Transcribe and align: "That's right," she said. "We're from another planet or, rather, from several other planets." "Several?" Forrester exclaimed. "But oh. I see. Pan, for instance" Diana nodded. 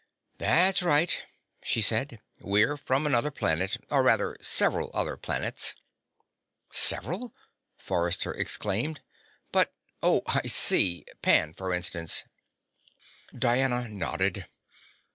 "That's 0.39 0.81
right," 0.81 1.25
she 1.61 1.79
said. 1.79 2.21
"We're 2.39 2.75
from 2.75 3.05
another 3.05 3.29
planet 3.29 3.77
or, 3.91 4.01
rather, 4.01 4.33
from 4.33 4.43
several 4.43 4.89
other 4.95 5.15
planets." 5.15 5.75
"Several?" 6.71 7.35
Forrester 7.77 8.33
exclaimed. 8.33 9.01
"But 9.51 9.75
oh. 10.01 10.23
I 10.25 10.47
see. 10.47 11.05
Pan, 11.21 11.53
for 11.53 11.71
instance" 11.71 12.23
Diana 13.37 13.87
nodded. 13.89 14.47